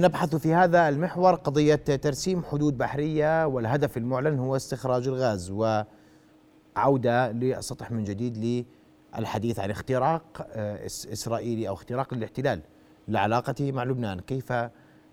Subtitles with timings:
[0.00, 7.90] نبحث في هذا المحور قضية ترسيم حدود بحرية والهدف المعلن هو استخراج الغاز وعودة للسطح
[7.90, 8.66] من جديد
[9.18, 12.60] للحديث عن اختراق آه، إسرائيلي أو اختراق الاحتلال
[13.08, 14.20] لعلاقته مع لبنان.
[14.20, 14.52] كيف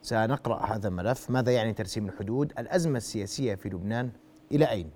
[0.01, 4.11] سنقرأ هذا الملف ماذا يعني ترسيم الحدود؟ الأزمة السياسية في لبنان
[4.51, 4.89] إلى أين؟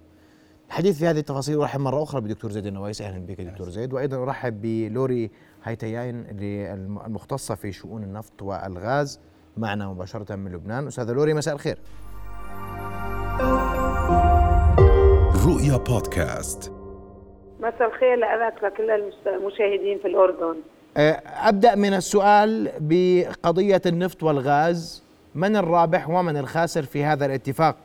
[0.68, 3.94] الحديث في هذه التفاصيل أرحب مرة أخرى بدكتور زيد النوايس أهلا بك دكتور زيد.
[3.94, 5.32] وأيضا أرحب بلوري
[5.64, 6.26] هايتياين
[7.06, 9.20] المختصة في شؤون النفط والغاز.
[9.58, 10.88] معنا مباشرة من لبنان.
[10.88, 11.78] أستاذ لوري مساء الخير.
[15.48, 16.74] رؤيا بودكاست.
[17.60, 18.92] مساء الخير لك لكل
[19.28, 20.56] المشاهدين في الأردن.
[20.98, 25.08] أه، أبدأ من السؤال بقضية النفط والغاز.
[25.36, 27.76] من الرابح ومن الخاسر في هذا الاتفاق؟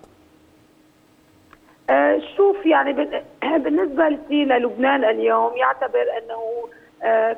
[1.91, 2.93] أه، شوف يعني
[3.65, 6.82] بالنسبة للبنان اليوم يعتبر أنه آه،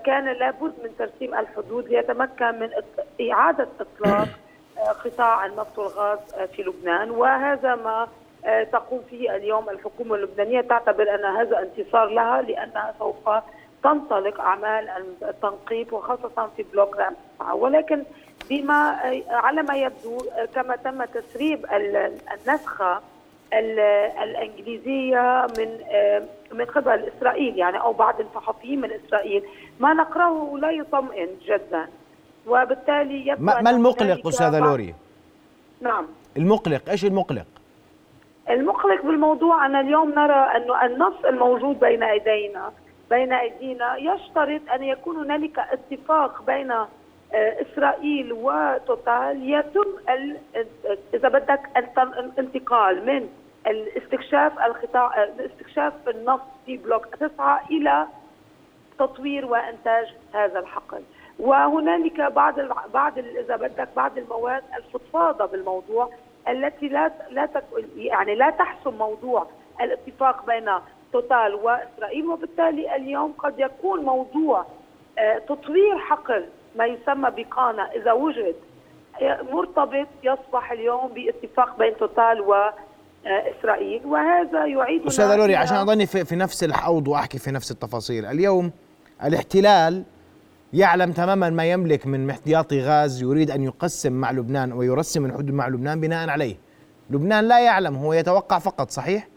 [0.04, 2.70] كان لابد من ترسيم الحدود ليتمكن من
[3.30, 4.28] إعادة إطلاق
[4.78, 7.10] آه، قطاع النفط والغاز آه، في لبنان.
[7.10, 8.08] وهذا ما
[8.72, 10.60] تقوم فيه اليوم الحكومة اللبنانية.
[10.60, 13.30] تعتبر أن هذا انتصار لها لأنها سوف
[13.84, 14.88] تنطلق أعمال
[15.22, 17.14] التنقيب وخاصة في بلوك رام
[17.52, 18.04] ولكن
[18.50, 20.18] بما على ما يبدو
[20.54, 21.66] كما تم تسريب
[22.34, 23.00] النسخة
[23.52, 29.42] الإنجليزية من آه، من قبل إسرائيل يعني أو بعض الصحفيين من إسرائيل
[29.80, 31.88] ما نقرأه لا يطمئن جدا
[32.46, 34.94] وبالتالي يبقى ما, المقلق أستاذة لوري؟
[35.80, 37.46] نعم المقلق إيش المقلق؟
[38.50, 42.72] المقلق بالموضوع أن اليوم نرى أنه النص الموجود بين أيدينا
[43.10, 46.72] بين أيدينا يشترط أن يكون هنالك اتفاق بين
[47.34, 49.94] إسرائيل وتوتال يتم
[51.14, 51.60] إذا بدك
[51.98, 53.28] الانتقال من
[53.66, 58.06] الاستكشاف القطاع استكشاف النفط في block 9 إلى
[58.98, 61.02] تطوير وإنتاج هذا الحقل.
[61.38, 62.54] وهنالك بعض
[62.94, 66.10] بعض إذا بدك بعض المواد الفضفاضة بالموضوع
[66.48, 67.48] التي لا لا
[67.96, 69.46] يعني لا تحسم موضوع
[69.80, 70.70] الاتفاق بين
[71.12, 74.66] Total وإسرائيل وبالتالي اليوم قد يكون موضوع
[75.18, 78.54] آه، تطوير حقل ما يسمى بقانا إذا وجد
[79.22, 82.54] آه، مرتبط يصبح اليوم باتفاق بين توتال و
[83.26, 84.06] إسرائيل.
[84.06, 88.24] وهذا يعيد أستاذ لوري عشان أظني في, في نفس الحوض وأحكي في نفس التفاصيل.
[88.26, 88.72] اليوم
[89.24, 90.04] الاحتلال
[90.72, 95.68] يعلم تماما ما يملك من احتياطي غاز يريد أن يقسم مع لبنان ويرسم الحدود مع
[95.68, 96.56] لبنان بناء عليه.
[97.10, 99.28] لبنان لا يعلم هو يتوقع فقط صحيح؟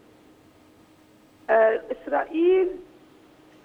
[1.50, 2.68] آه إسرائيل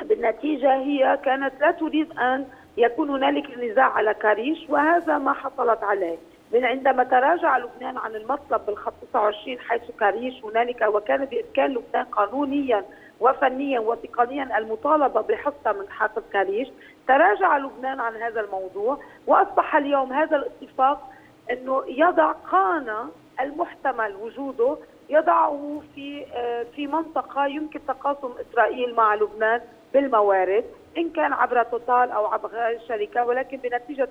[0.03, 2.45] بالنتيجة هي كانت لا تريد أن
[2.78, 6.17] يكون هنالك نزاع على كاريش وهذا ما حصلت عليه.
[6.53, 12.85] من عندما تراجع لبنان عن المطلب بالخط 29 حيث كاريش هنالك وكان بإمكان لبنان قانونيا
[13.19, 16.67] وفنيا وتقنيا المطالبة بحصة من حافظ كاريش
[17.07, 18.97] تراجع لبنان عن هذا الموضوع
[19.28, 21.09] وأصبح اليوم هذا الاتفاق
[21.51, 24.78] أنه يضع قانا المحتمل وجوده
[25.09, 29.62] يضعه في آه، في منطقة يمكن تقاسم إسرائيل مع لبنان
[29.94, 30.63] بالموارد.
[30.98, 32.50] إن كان عبر توتال أو عبر
[32.88, 34.09] شركة ولكن بنتيجة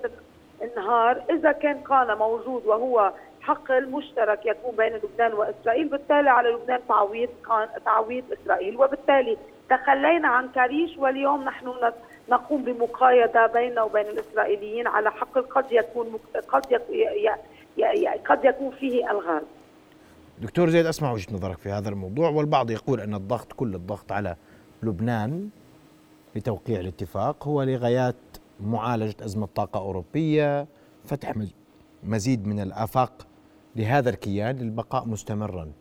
[0.63, 6.79] النهار إذا كان قانا موجود وهو حقل مشترك يكون بين لبنان وإسرائيل بالتالي على لبنان
[6.89, 7.29] تعويض
[7.85, 9.37] تعويض إسرائيل وبالتالي
[9.69, 11.73] تخلينا عن كاريش واليوم نحن
[12.29, 16.65] نقوم بمقايضة بيننا وبين الإسرائيليين على حقل قد يكون قد
[18.25, 19.43] قد يكون فيه الغاز.
[20.39, 24.35] دكتور زيد أسمع وجهة نظرك في هذا الموضوع والبعض يقول أن الضغط كل الضغط على
[24.83, 25.49] لبنان
[26.35, 28.15] لتوقيع الاتفاق هو لغايات
[28.59, 30.67] معالجة أزمة طاقة أوروبية
[31.05, 31.33] فتح
[32.03, 33.27] مزيد من الآفاق
[33.75, 35.71] لهذا الكيان للبقاء مستمرا.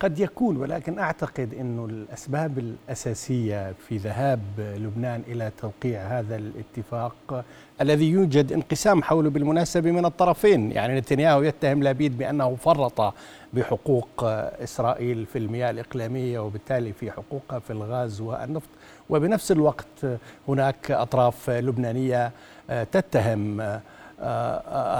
[0.00, 7.44] قد يكون ولكن أعتقد انه الأسباب الأساسية في ذهاب لبنان إلى توقيع هذا الاتفاق
[7.80, 13.14] الذي يوجد انقسام حوله بالمناسبة من الطرفين، يعني نتنياهو يتهم لابيد بأنه فرط
[13.52, 14.24] بحقوق
[14.62, 18.68] إسرائيل في المياه الإقليمية وبالتالي في حقوقها في الغاز والنفط،
[19.10, 20.06] وبنفس الوقت
[20.48, 22.32] هناك أطراف لبنانية
[22.68, 23.80] تتهم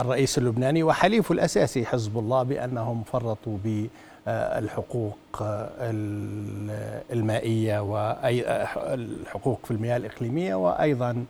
[0.00, 3.86] الرئيس اللبناني وحليفه الأساسي حزب الله بأنهم فرطوا ب
[4.58, 5.14] الحقوق
[7.12, 11.24] المائية والحقوق في المياه الإقليمية وأيضا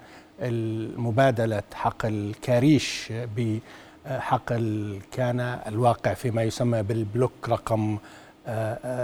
[0.97, 7.99] مبادلة حقل كاريش بحقل كان الواقع فيما يسمى بالبلوك رقم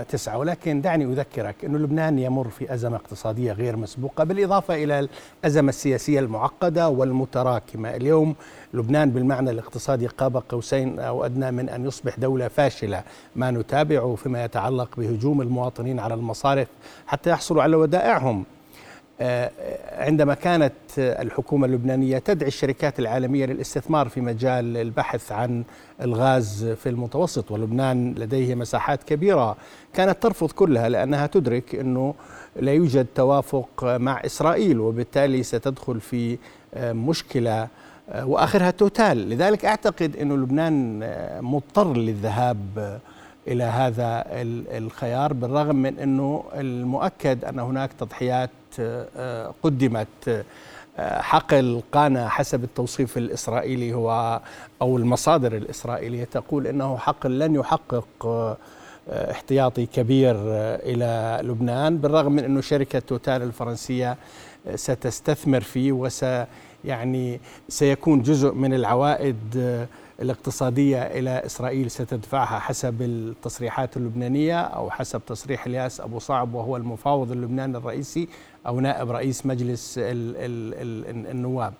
[0.08, 0.38] تسعة.
[0.38, 5.08] ولكن دعني أذكرك أن لبنان يمر في أزمة اقتصادية غير مسبوقة بالإضافة إلى
[5.44, 7.96] الأزمة السياسية المعقدة والمتراكمة.
[7.96, 8.34] اليوم
[8.74, 13.02] لبنان بالمعنى الاقتصادي قاب قوسين أو أدنى من أن يصبح دولة فاشلة.
[13.36, 16.68] ما نتابعه فيما يتعلق بهجوم المواطنين على المصارف
[17.06, 18.44] حتى يحصلوا على ودائعهم.
[19.92, 25.64] عندما كانت الحكومة اللبنانية تدعي الشركات العالمية للاستثمار في مجال البحث عن
[26.02, 29.56] الغاز في المتوسط ولبنان لديه مساحات كبيرة
[29.94, 32.14] كانت ترفض كلها لأنها تدرك أنه
[32.56, 36.38] لا يوجد توافق مع إسرائيل وبالتالي ستدخل في
[36.80, 37.68] مشكلة
[38.22, 39.30] وآخرها توتال.
[39.30, 41.00] لذلك أعتقد إنه لبنان
[41.40, 43.00] مضطر للذهاب
[43.48, 44.24] إلى هذا
[44.78, 48.65] الخيار بالرغم من إنه المؤكد أن هناك تضحيات آه،
[49.62, 50.44] قدمت
[50.98, 54.40] آه، حقل قانا حسب التوصيف الإسرائيلي هو
[54.82, 58.56] أو المصادر الإسرائيلية تقول إنه حقل لن يحقق آه،
[59.08, 60.36] احتياطي كبير
[60.76, 64.16] إلى لبنان بالرغم من إنه شركة توتال الفرنسية
[64.74, 66.24] ستستثمر فيه وس
[66.84, 69.38] يعني سيكون جزء من العوائد
[70.22, 77.32] الاقتصادية إلى إسرائيل ستدفعها حسب التصريحات اللبنانية أو حسب تصريح الياس أبو صعب وهو المفاوض
[77.32, 78.28] اللبناني الرئيسي
[78.66, 81.72] أو نائب رئيس مجلس ال ال النواب.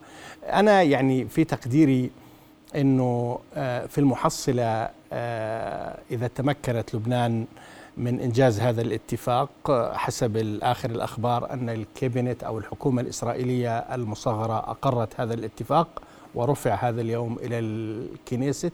[0.44, 2.10] أنا يعني في تقديري
[2.74, 7.46] أنه آه، في المحصلة آه، إذا تمكنت لبنان
[7.96, 9.50] من إنجاز هذا الاتفاق
[9.94, 16.02] حسب آخر الأخبار أن الكابينت أو الحكومة الإسرائيلية المصغرة أقرت هذا الاتفاق
[16.34, 18.72] ورفع هذا اليوم إلى الكنيست.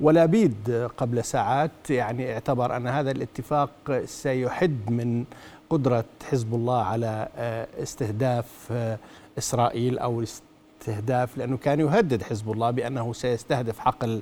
[0.00, 3.70] ولابيد قبل ساعات يعني اعتبر أن هذا الاتفاق
[4.04, 5.24] سيحد من
[5.70, 8.98] قدرة حزب الله على آه، استهداف آه،
[9.38, 14.20] إسرائيل أو استهداف لأنه كان يهدد حزب الله بأنه سيستهدف حقل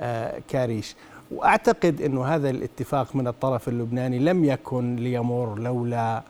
[0.00, 0.96] آه، كاريش.
[1.30, 6.22] وأعتقد إنه هذا الاتفاق من الطرف اللبناني لم يكن ليمر لولا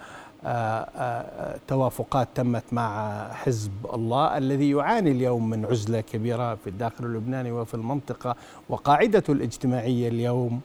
[1.68, 7.74] توافقات تمت مع حزب الله الذي يعاني اليوم من عزلة كبيرة في الداخل اللبناني وفي
[7.74, 8.36] المنطقة
[8.68, 10.60] وقاعدته الاجتماعية اليوم.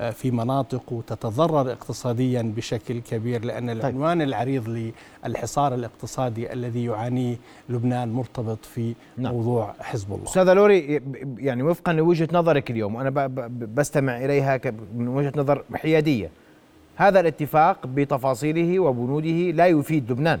[0.00, 3.78] في مناطق تتضرر اقتصاديا بشكل كبير لأن طيب.
[3.78, 4.92] العنوان العريض
[5.26, 7.36] للحصار الاقتصادي الذي يعانيه
[7.68, 9.34] لبنان مرتبط في نعم.
[9.34, 11.02] موضوع حزب الله أستاذ لوري
[11.38, 13.26] يعني وفقا لوجهة نظرك اليوم وأنا
[13.74, 14.60] بستمع إليها
[14.96, 16.30] من وجهة نظر حيادية
[16.96, 20.40] هذا الاتفاق بتفاصيله وبنوده لا يفيد لبنان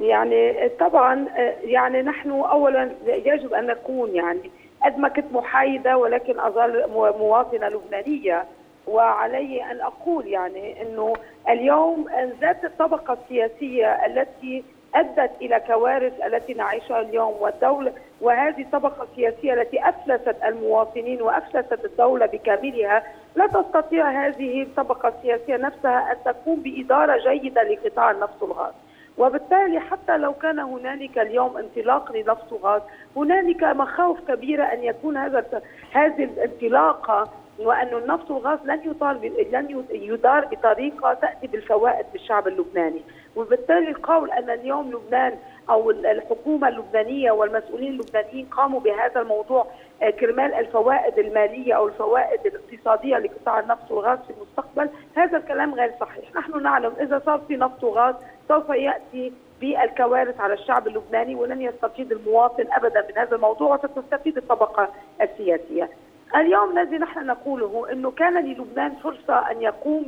[0.00, 1.26] يعني طبعا
[1.64, 4.50] يعني نحن اولا يجب أن نكون يعني
[4.84, 6.84] قد ما كنت محايدة ولكن أظل
[7.18, 8.44] مواطنة لبنانية.
[8.86, 11.12] وعلي أن أقول يعني أنه
[11.48, 12.06] اليوم
[12.40, 14.64] ذات الطبقة السياسية التي
[14.94, 22.26] أدت إلى كوارث التي نعيشها اليوم والدولة وهذه الطبقة السياسية التي أفلست المواطنين وأفلست الدولة
[22.26, 23.02] بكاملها
[23.36, 28.72] لا تستطيع هذه الطبقة السياسية نفسها أن تقوم بإدارة جيدة لقطاع النفط والغاز
[29.18, 32.82] وبالتالي حتى لو كان هنالك اليوم انطلاق لنفط وغاز
[33.16, 35.62] هنالك مخاوف كبيرة أن يكون هذا
[35.92, 39.12] هذه الانطلاقة وأن النفط والغاز لن يدار
[39.52, 43.02] لن يدار بطريقة تأتي بالفوائد بالشعب اللبناني
[43.36, 45.38] وبالتالي القول أن اليوم لبنان
[45.70, 49.66] أو الحكومة اللبنانية والمسؤولين اللبنانيين قاموا بهذا الموضوع
[50.02, 55.92] آه، كرمال الفوائد المالية أو الفوائد الاقتصادية لقطاع النفط والغاز في المستقبل هذا الكلام غير
[56.00, 58.14] صحيح نحن نعلم إذا صار في نفط وغاز
[58.48, 64.88] سوف يأتي بالكوارث على الشعب اللبناني ولن يستفيد المواطن ابدا من هذا الموضوع وستستفيد الطبقة
[65.20, 65.88] السياسية.
[66.36, 70.02] اليوم الذي نحن نقوله إنه كان للبنان فرصة أن يقوم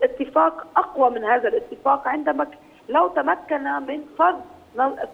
[0.00, 2.46] باتفاق أقوى من هذا الاتفاق عندما
[2.88, 4.40] لو تمكن من فرض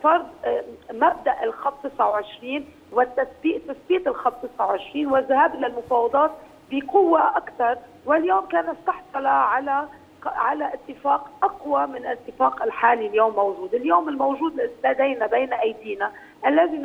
[0.03, 6.31] فرض آه، مبدأ الخط 29 والتثبيت تثبيت الخط 29 والذهاب إلى المفاوضات
[6.71, 7.79] بقوة أكثر.
[8.07, 9.89] واليوم كان استحصل على
[10.27, 16.13] على اتفاق أقوى من الاتفاق الحالي اليوم موجود، اليوم الموجود لدينا بين أيدينا
[16.47, 16.79] الذي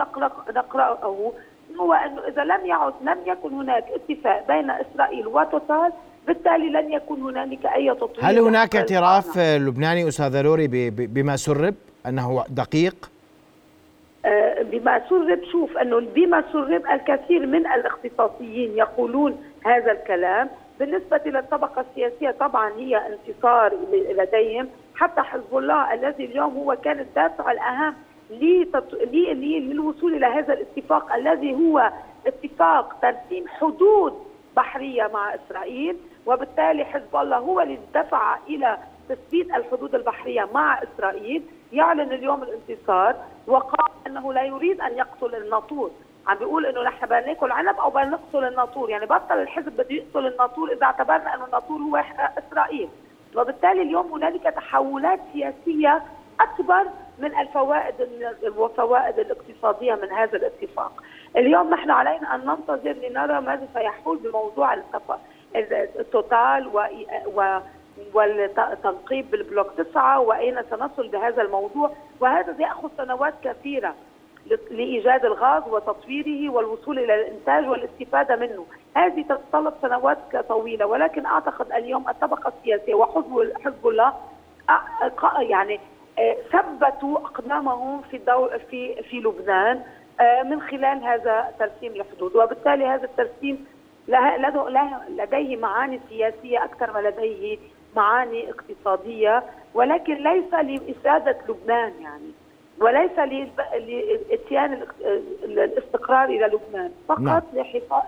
[0.49, 1.31] نقرأه
[1.79, 5.91] هو أنه إذا لم يعد لم يكن هناك اتفاق بين إسرائيل وتوتال
[6.27, 8.19] بالتالي لن يكون هنالك أي تطوير.
[8.21, 11.75] هل هناك اعتراف لبناني أستاذ لوري بما سرب
[12.07, 13.11] أنه دقيق؟
[14.25, 20.49] آه، بما سرب شوف أنه بما سرب الكثير من الاختصاصيين يقولون هذا الكلام.
[20.79, 23.73] بالنسبة للطبقة السياسية طبعا هي انتصار
[24.17, 24.67] لديهم.
[24.95, 27.93] حتى حزب الله الذي اليوم هو كان الدافع الأهم
[28.29, 31.91] للوصول إلى هذا الاتفاق الذي هو
[32.27, 34.13] اتفاق ترسيم حدود
[34.57, 38.77] بحرية مع إسرائيل وبالتالي حزب الله هو الذي دفع إلى
[39.09, 41.43] تثبيت الحدود البحرية مع إسرائيل.
[41.73, 43.15] يعلن اليوم الانتصار
[43.47, 45.91] وقال أنه لا يريد أن يقتل الناطور.
[46.27, 48.89] عم بيقول إنه نحن بدنا نأكل عنب أو بدنا نقتل الناطور.
[48.89, 52.03] يعني بطل الحزب بده يقتل الناطور إذا اعتبرنا إنه الناطور هو
[52.37, 52.89] إسرائيل.
[53.35, 56.03] وبالتالي اليوم هنالك تحولات سياسية
[56.39, 56.83] أكبر
[57.19, 57.95] من الفوائد
[58.57, 61.03] والفوائد الاقتصادية من هذا الاتفاق.
[61.37, 64.73] اليوم نحن علينا أن ننتظر لنرى ماذا سيحول بموضوع
[65.99, 66.67] التوتال
[67.33, 67.59] و,
[68.13, 71.91] والتنقيب بالبلوك تسعة وأين سنصل بهذا الموضوع.
[72.19, 73.95] وهذا يأخذ سنوات كثيرة
[74.71, 78.65] لإيجاد الغاز وتطويره والوصول إلى الإنتاج والاستفادة منه.
[78.95, 84.13] هذه تتطلب سنوات طويلة ولكن أعتقد اليوم الطبقة السياسية وحزب حزب الله
[85.39, 85.79] يعني
[86.51, 89.81] ثبتوا أقدامهم في الدو في في لبنان
[90.45, 93.65] من خلال هذا ترسيم الحدود وبالتالي هذا الترسيم
[95.09, 97.57] لديه معاني سياسية أكثر ما لديه
[97.95, 99.43] معاني اقتصادية
[99.73, 102.31] ولكن ليس لإسادة لبنان يعني.
[102.81, 103.11] وليس
[104.29, 104.87] لاتيان
[105.43, 107.41] الاستقرار إلى لبنان فقط نعم.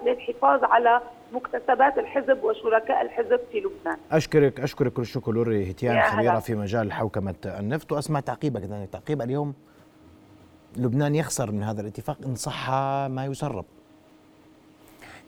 [0.05, 1.01] للحفاظ على
[1.33, 3.97] مكتسبات الحزب وشركاء الحزب في لبنان.
[4.11, 7.91] أشكرك أشكرك كل الشكر لوري هتيان خبيره في مجال حوكمة النفط.
[7.91, 9.53] وأسمع تعقيبك تعقيب اليوم
[10.77, 12.69] لبنان يخسر من هذا الاتفاق إن صح
[13.09, 13.65] ما يسرب.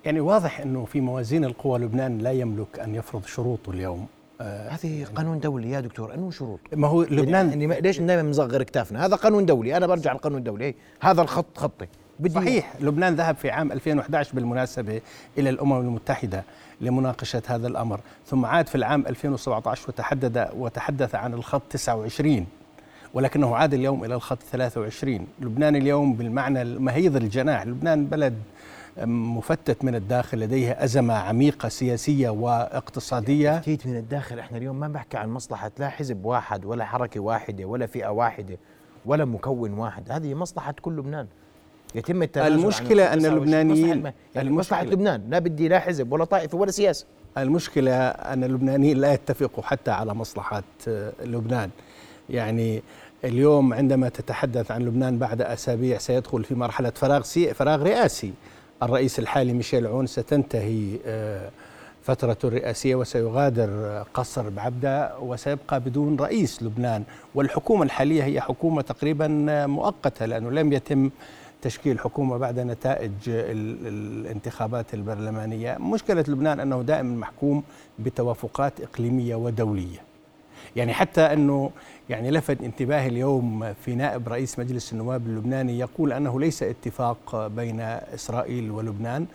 [0.05, 4.07] يعني واضح إنه في موازين القوى لبنان لا يملك أن يفرض شروطه اليوم.
[4.41, 6.59] هذه قانون دولي يا دكتور انه شروط.
[6.73, 10.75] ما هو لبنان يعني ليش دائما مصغر كتافنا؟ هذا قانون دولي أنا برجع القانون الدولي.
[11.01, 11.87] هذا الخط خطي.
[12.19, 15.01] بدي صحيح لبنان ذهب في عام 2011 بالمناسبة
[15.37, 16.43] إلى الأمم المتحدة
[16.81, 22.45] لمناقشة هذا الأمر ثم عاد في العام 2017 وتحدد وتحدث عن الخط 29
[23.13, 28.33] ولكنه عاد اليوم إلى الخط 23 لبنان اليوم بالمعنى مهيض الجناح لبنان بلد
[28.97, 33.57] مفتت من الداخل لديه أزمة عميقة سياسية واقتصادية.
[33.57, 37.65] تفتيت من الداخل إحنا اليوم ما بحكي عن مصلحة لا حزب واحد ولا حركة واحدة
[37.65, 38.57] ولا فئة واحدة
[39.05, 41.27] ولا مكون واحد هذه مصلحة كل لبنان.
[41.95, 46.71] يتم التنازل المشكلة أن اللبنانيين يعني مصلحة لبنان لا بدي لا حزب ولا طائفة ولا
[46.71, 47.05] سياسة.
[47.37, 51.69] المشكلة أن اللبنانيين لا يتفقوا حتى على مصلحة آه، لبنان.
[52.29, 52.83] يعني
[53.23, 58.33] اليوم عندما تتحدث عن لبنان بعد أسابيع سيدخل في مرحلة فراغ سي فراغ رئاسي.
[58.83, 61.49] الرئيس الحالي ميشيل عون ستنتهي آه،
[62.03, 67.03] فترته الرئاسية وسيغادر قصر بعبدة وسيبقى بدون رئيس لبنان.
[67.35, 69.27] والحكومة الحالية هي حكومة تقريبا
[69.65, 71.09] مؤقتة لأنه لم يتم
[71.61, 75.77] تشكيل حكومة بعد نتائج الانتخابات البرلمانية.
[75.77, 77.63] مشكلة لبنان أنه دائما محكوم
[77.99, 80.10] بتوافقات إقليمية ودولية.
[80.75, 81.71] يعني حتى أنه
[82.09, 87.79] يعني لفت انتباهي اليوم في نائب رئيس مجلس النواب اللبناني يقول انه ليس اتفاق بين
[87.81, 89.25] اسرائيل ولبنان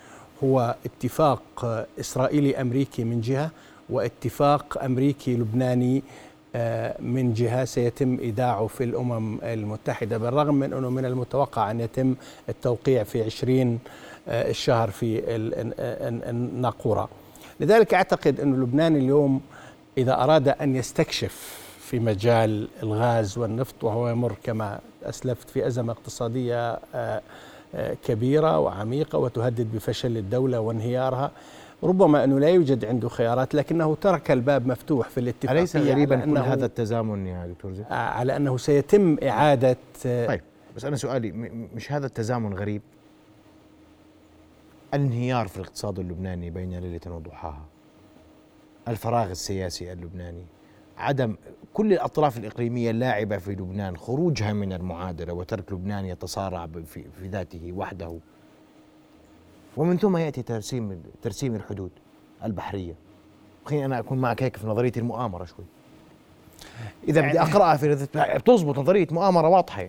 [0.45, 3.51] هو اتفاق اسرائيلي امريكي من جهه
[3.91, 6.03] واتفاق امريكي لبناني
[6.55, 12.15] آه، من جهه سيتم ايداعه في الامم المتحده بالرغم من انه من المتوقع ان يتم
[12.49, 13.79] التوقيع في 20
[14.29, 15.23] آه، الشهر في
[16.31, 17.09] الناقوره
[17.61, 19.41] لذلك اعتقد أن لبنان اليوم
[19.99, 26.79] إذا أراد أن يستكشف في مجال الغاز والنفط وهو يمر كما أسلفت في أزمة اقتصادية
[26.95, 27.23] آه،
[27.75, 31.31] آه، كبيرة وعميقة وتهدد بفشل الدولة وانهيارها
[31.83, 36.39] ربما أنه لا يوجد عنده خيارات لكنه ترك الباب مفتوح في الاتفاقيه أليس غريبا كل
[36.39, 40.41] هذا التزامن يا دكتور زيد؟ آه، على أنه سيتم إعادة طيب
[40.77, 41.33] بس أنا سؤالي
[41.75, 42.83] مش هذا التزامن غريب؟
[44.95, 47.65] الانهيار في الاقتصاد اللبناني بين ليلة وضحاها
[48.89, 50.47] الفراغ السياسي اللبناني.
[50.99, 51.37] عدم
[51.75, 57.73] كل الأطراف الإقليمية اللاعبه في لبنان خروجها من المعادلة وترك لبنان يتصارع في, في ذاته
[57.73, 58.19] وحده.
[59.77, 61.91] ومن ثم يأتي ترسيم ترسيم الحدود
[62.45, 62.95] البحرية.
[63.65, 65.65] خليني أنا أكون معك هيك في نظريه المؤامرة شوي.
[67.09, 69.89] إذا يعني بدي أقرأها في بتزبط نظرية مؤامرة واضحة.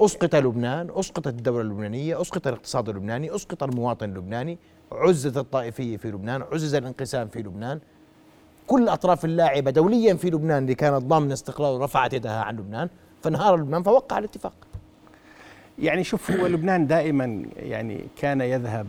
[0.00, 4.58] أسقط لبنان أسقطت الدولة اللبنانية أسقط الاقتصاد اللبناني أسقط المواطن اللبناني
[4.92, 7.80] عزز الطائفية في لبنان عزز الانقسام في لبنان.
[8.66, 12.88] كل الاطراف اللاعبه دوليا في لبنان اللي كانت ضامنة استقلال ورفعت يدها عن لبنان
[13.22, 14.52] فانهار لبنان فوقع الاتفاق.
[15.78, 18.86] يعني شوف هو لبنان دائما يعني كان يذهب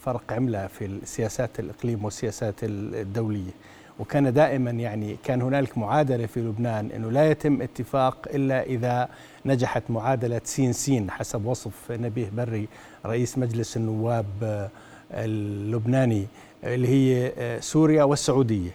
[0.00, 3.50] فرق عملة في السياسات الإقليم والسياسات الدولية
[3.98, 9.08] وكان دائما يعني كان هنالك معادلة في لبنان إنه لا يتم اتفاق إلا إذا
[9.46, 12.68] نجحت معادلة سين سين حسب وصف نبيه بري
[13.06, 14.68] رئيس مجلس النواب
[15.12, 16.26] اللبناني
[16.64, 18.70] اللي هي سوريا والسعودية.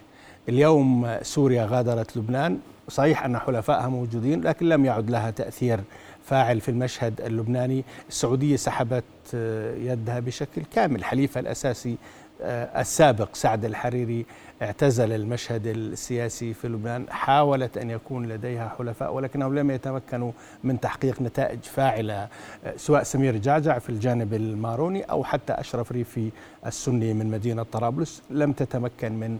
[0.48, 2.58] اليوم سوريا غادرت لبنان.
[2.88, 5.80] صحيح أن حلفائها موجودين لكن لم يعد لها تأثير
[6.24, 7.84] فاعل في المشهد اللبناني.
[8.08, 11.04] السعودية سحبت آه، يدها بشكل كامل.
[11.04, 11.96] حليفها الأساسي
[12.42, 14.26] آه، السابق سعد الحريري
[14.62, 17.06] اعتزل المشهد السياسي في لبنان.
[17.10, 20.32] حاولت أن يكون لديها حلفاء ولكنهم لم يتمكنوا
[20.64, 22.28] من تحقيق نتائج فاعلة آه،
[22.76, 26.30] سواء سمير جعجع في الجانب الماروني أو حتى أشرف ريفي
[26.66, 28.22] السني من مدينة طرابلس.
[28.30, 29.38] لم تتمكن من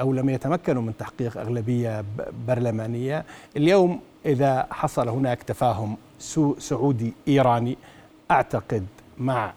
[0.00, 2.04] أو لم يتمكنوا من تحقيق أغلبية
[2.48, 3.24] برلمانية.
[3.56, 5.96] اليوم إذا حصل هناك تفاهم
[6.58, 7.78] سعودي إيراني
[8.30, 8.86] أعتقد
[9.18, 9.52] مع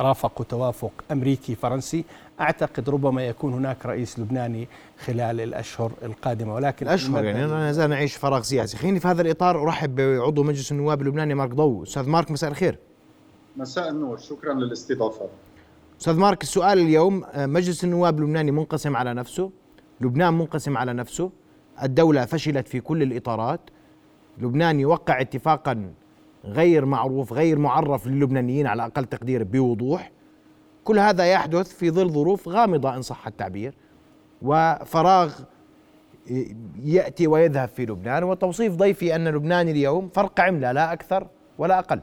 [0.00, 2.04] رافقوا توافق أمريكي فرنسي
[2.40, 4.68] أعتقد ربما يكون هناك رئيس لبناني
[5.04, 6.54] خلال الأشهر القادمة.
[6.54, 8.76] ولكن الاشهر يعني أنا زال نعيش فراغ سياسي.
[8.76, 12.78] خليني في هذا الإطار أرحب بعضو مجلس النواب اللبناني مارك ضو أستاذ مارك مساء الخير.
[13.56, 14.18] مساء النور.
[14.18, 15.26] شكرا للاستضافة.
[16.02, 19.50] أستاذ مارك السؤال اليوم مجلس النواب اللبناني منقسم على نفسه
[20.00, 21.30] لبنان منقسم على نفسه
[21.82, 23.60] الدولة فشلت في كل الإطارات
[24.38, 25.92] لبنان يوقع اتفاقا
[26.44, 30.12] غير معروف غير معرف للبنانيين على أقل تقدير بوضوح.
[30.84, 33.74] كل هذا يحدث في ظل ظروف غامضة إن صح التعبير
[34.42, 35.34] وفراغ
[36.82, 41.26] يأتي ويذهب في لبنان وتوصيف ضيفي أن لبنان اليوم فرق عملة لا أكثر
[41.58, 42.00] ولا أقل.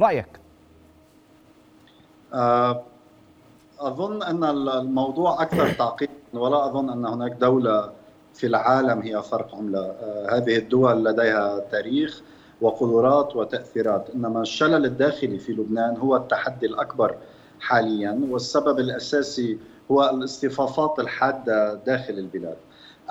[0.00, 0.28] رأيك؟
[2.34, 2.91] آه،
[3.86, 7.92] أظن أن الموضوع أكثر تعقيدا ولا أظن أن هناك دولة
[8.34, 9.78] في العالم هي فرق عملة.
[9.78, 12.22] آه، هذه الدول لديها تاريخ
[12.60, 17.16] وقدرات وتأثيرات إنما الشلل الداخلي في لبنان هو التحدي الأكبر
[17.60, 19.58] حاليا والسبب الأساسي
[19.90, 22.56] هو الاصطفافات الحادة داخل البلاد.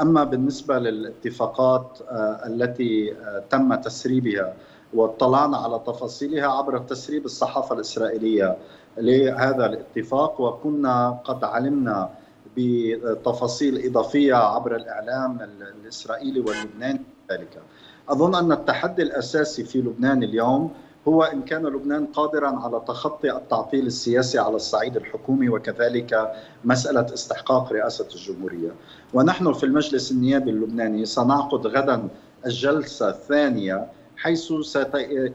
[0.01, 4.53] أما بالنسبة للاتفاقات آه، التي آه، تم تسريبها
[4.93, 8.57] واطلعنا على تفاصيلها عبر تسريب الصحافة الإسرائيلية
[8.97, 12.09] لهذا الاتفاق وكنا قد علمنا
[12.57, 15.39] بتفاصيل إضافية عبر الإعلام
[15.81, 17.61] الإسرائيلي واللبناني ذلك
[18.09, 20.71] أظن أن التحدي الأساسي في لبنان اليوم
[21.07, 26.31] هو إن كان لبنان قادرا على تخطي التعطيل السياسي على الصعيد الحكومي وكذلك
[26.63, 28.71] مسألة استحقاق رئاسة الجمهورية.
[29.13, 32.07] ونحن في المجلس النيابي اللبناني سنعقد غدا
[32.45, 34.53] الجلسة الثانية حيث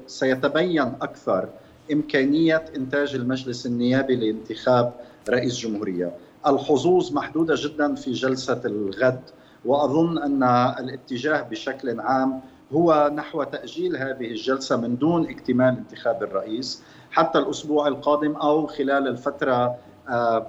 [0.07, 1.49] سيتبين أكثر
[1.93, 4.93] إمكانية إنتاج المجلس النيابي لانتخاب
[5.29, 6.13] رئيس جمهورية.
[6.47, 9.21] الحظوظ محدودة جدا في جلسة الغد
[9.65, 10.43] وأظن أن
[10.79, 12.41] الاتجاه بشكل عام
[12.73, 16.83] هو نحو تأجيل هذه الجلسة من دون اكتمال انتخاب الرئيس.
[17.11, 19.77] حتى الأسبوع القادم أو خلال الفترة
[20.09, 20.47] آه،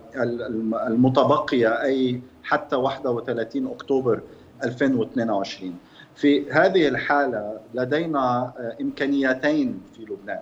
[0.88, 4.22] المتبقية أي حتى 31 أكتوبر
[4.63, 5.75] 2022
[6.15, 10.39] في هذه الحالة لدينا آه، إمكانيتين في لبنان.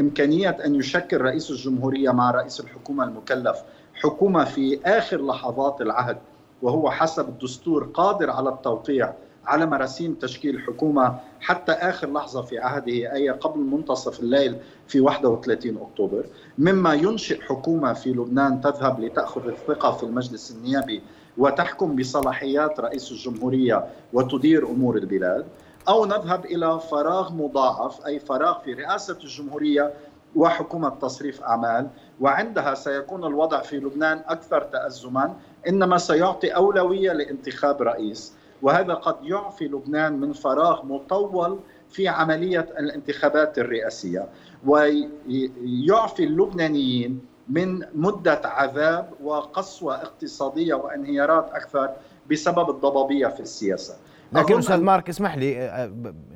[0.00, 3.56] إمكانية أن يشكل رئيس الجمهورية مع رئيس الحكومة المكلف
[3.94, 6.18] حكومة في آخر لحظات العهد
[6.62, 9.12] وهو حسب الدستور قادر على التوقيع
[9.46, 14.56] على مراسيم تشكيل حكومة حتى آخر لحظة في عهده أي قبل منتصف الليل
[14.88, 16.24] في 31 أكتوبر.
[16.58, 21.02] مما ينشئ حكومة في لبنان تذهب لتأخذ الثقة في المجلس النيابي
[21.38, 25.46] وتحكم بصلاحيات رئيس الجمهورية وتدير أمور البلاد.
[25.88, 29.92] أو نذهب إلى فراغ مضاعف أي فراغ في رئاسة الجمهورية
[30.36, 31.88] وحكومة تصريف أعمال.
[32.20, 35.36] وعندها سيكون الوضع في لبنان أكثر تأزما
[35.68, 38.32] إنما سيعطي أولوية لانتخاب رئيس.
[38.62, 41.58] وهذا قد يعفي لبنان من فراغ مطول
[41.90, 44.28] في عملية الانتخابات الرئاسية.
[44.66, 51.90] ويعفي اللبنانيين من مدة عذاب وقسوة اقتصادية وانهيارات أكثر
[52.30, 53.94] بسبب الضبابية في السياسة.
[54.32, 55.70] لكن أستاذ مارك اسمح لي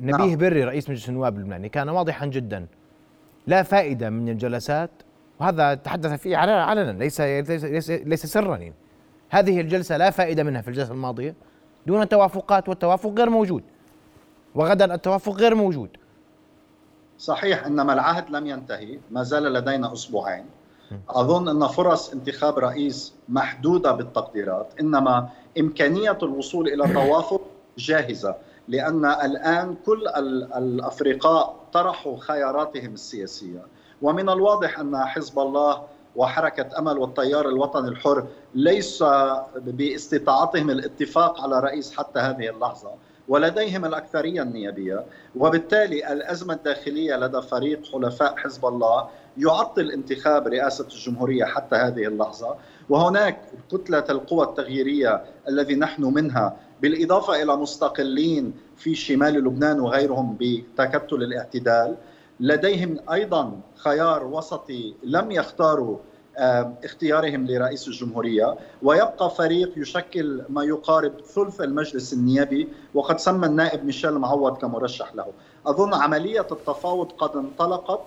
[0.01, 0.37] نبيه نعم.
[0.37, 2.67] بري رئيس مجلس النواب اللبناني كان واضحا جدا.
[3.47, 4.91] لا فائدة من الجلسات
[5.41, 8.57] وهذا تحدث فيه علنا ليس ليس ليس سرا.
[8.57, 8.75] يعني
[9.31, 11.35] هذه الجلسة لا فائدة منها في الجلسة الماضية
[11.87, 13.63] دون توافقات والتوافق غير موجود.
[14.55, 15.97] وغدا التوافق غير موجود.
[17.19, 20.45] صحيح انما العهد لم ينتهي ما زال لدينا أسبوعين.
[21.09, 27.41] أظن أن فرص انتخاب رئيس محدودة بالتقديرات إنما إمكانية الوصول إلى توافق
[27.79, 28.35] جاهزة
[28.69, 30.09] لأن الآن كل
[30.57, 33.63] الأفرقاء طرحوا خياراتهم السياسية.
[34.03, 35.83] ومن الواضح أن حزب الله
[36.17, 39.05] وحركة أمل والتيار الوطني الحر ليس
[39.57, 42.91] باستطاعتهم الاتفاق على رئيس حتى هذه اللحظة
[43.29, 45.05] ولديهم الأكثرية النيابية.
[45.37, 52.57] وبالتالي الأزمة الداخلية لدى فريق حلفاء حزب الله يعطل انتخاب رئاسة الجمهورية حتى هذه اللحظة.
[52.89, 53.41] وهناك
[53.73, 61.97] كتلة القوى التغييرية الذي نحن منها بالإضافة إلى مستقلين في شمال لبنان وغيرهم بتكتل الاعتدال
[62.41, 65.97] لديهم أيضا خيار وسطي لم يختاروا
[66.85, 74.13] اختيارهم لرئيس الجمهورية ويبقى فريق يشكل ما يقارب ثلث المجلس النيابي وقد سمى النائب ميشيل
[74.13, 75.27] معوض كمرشح له.
[75.67, 78.01] أظن عملية التفاوض قد انطلقت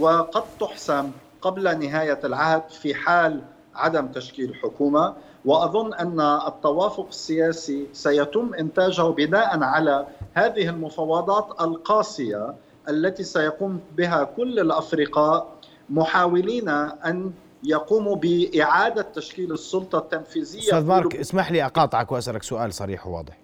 [0.00, 1.10] وقد تحسم
[1.42, 3.40] قبل نهاية العهد في حال
[3.74, 5.14] عدم تشكيل حكومة.
[5.46, 12.54] وأظن أن التوافق السياسي سيتم إنتاجه بناء على هذه المفاوضات القاسية
[12.88, 15.46] التي سيقوم بها كل الأفرقاء
[15.90, 17.32] محاولين أن
[17.64, 23.38] يقوموا بإعادة تشكيل السلطة التنفيذية أستاذ مارك اسمح لي أقاطعك وأسألك سؤال صريح وواضح.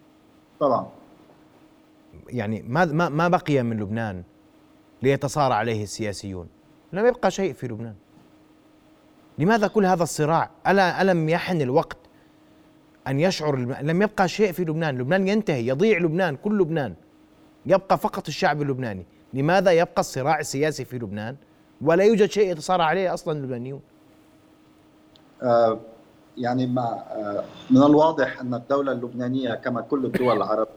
[0.61, 0.89] طبعا
[2.29, 4.23] يعني ما ما ما بقي من لبنان
[5.03, 6.49] ليتصارع عليه السياسيون؟
[6.93, 7.95] لم يبقى شيء في لبنان.
[9.39, 11.97] لماذا كل هذا الصراع؟ ألا ألم يحن الوقت
[13.09, 14.99] أن يشعر لم يبقى شيء في لبنان.
[14.99, 16.95] لبنان ينتهي يضيع لبنان كل لبنان.
[17.67, 19.07] يبقى فقط الشعب اللبناني.
[19.35, 21.37] لماذا يبقى الصراع السياسي في لبنان؟
[21.81, 23.81] ولا يوجد شيء يتصارع عليه أصلا اللبنانيون.
[25.43, 25.79] آه
[26.39, 30.73] يعني ما آه من الواضح أن الدولة اللبنانية كما كل الدول العربية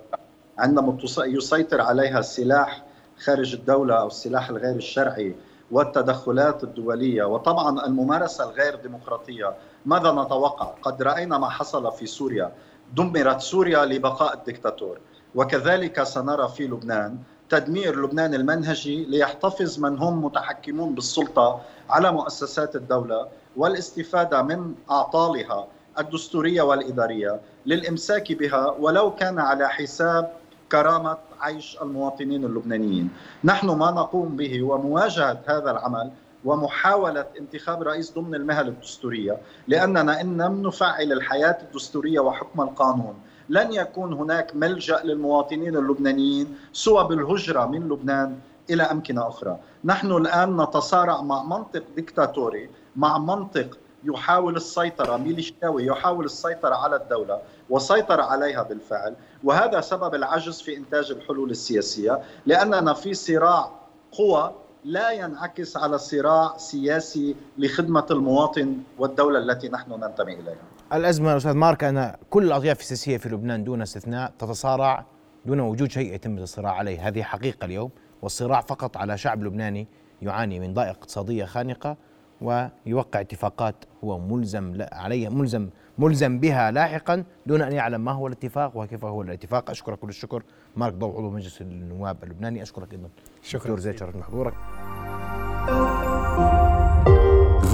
[0.57, 2.83] عندما يسيطر عليها السلاح
[3.17, 5.35] خارج الدولة أو السلاح الغير الشرعي
[5.71, 9.53] والتدخلات الدولية وطبعا الممارسة الغير ديمقراطية.
[9.85, 12.51] ماذا نتوقع؟ قد رأينا ما حصل في سوريا.
[12.93, 14.97] دمرت سوريا لبقاء الدكتاتور.
[15.35, 17.17] وكذلك سنرى في لبنان
[17.49, 25.67] تدمير لبنان المنهجي ليحتفظ من هم متحكمون بالسلطة على مؤسسات الدولة والاستفادة من أعطالها
[25.99, 30.33] الدستورية والإدارية للإمساك بها ولو كان على حساب
[30.71, 33.09] كرامة عيش المواطنين اللبنانيين.
[33.43, 36.11] نحن ما نقوم به ومواجهة هذا العمل
[36.45, 43.13] ومحاولة انتخاب رئيس ضمن المهل الدستورية لأننا إن لم نفعل الحياة الدستورية وحكم القانون
[43.49, 49.57] لن يكون هناك ملجأ للمواطنين اللبنانيين سوى بالهجرة من لبنان إلى أمكنة أخرى.
[49.85, 57.41] نحن الآن نتصارع مع منطق ديكتاتوري مع منطق يحاول السيطرة ميليشياوي يحاول السيطرة على الدولة
[57.69, 63.71] وسيطر عليها بالفعل وهذا سبب العجز في إنتاج الحلول السياسية لأننا في صراع
[64.11, 70.57] قوى لا ينعكس على صراع سياسي لخدمة المواطن والدولة التي نحن ننتمي إليها.
[70.93, 75.05] الأزمة أستاذ مارك أن كل الأطياف السياسية في لبنان دون استثناء تتصارع
[75.45, 77.07] دون وجود شيء يتم الصراع عليه.
[77.07, 77.89] هذه حقيقة اليوم
[78.21, 79.87] والصراع فقط على شعب لبناني
[80.21, 81.97] يعاني من ضائقة اقتصادية خانقة
[82.41, 88.77] ويوقع اتفاقات هو ملزم عليه ملزم ملزم بها لاحقا دون أن يعلم ما هو الاتفاق
[88.77, 89.69] وكيف هو الاتفاق.
[89.69, 90.43] أشكرك كل الشكر.
[90.75, 92.61] مارك ضوء عضو مجلس النواب اللبناني.
[92.61, 93.09] أشكرك أيضا
[93.43, 93.61] شكرا.
[93.61, 94.53] دكتور زيد شرف بحضورك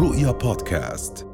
[0.02, 1.31] رؤيا بودكاست.